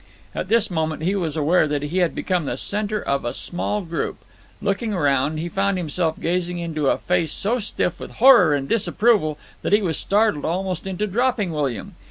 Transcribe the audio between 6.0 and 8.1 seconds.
gazing into a face so stiff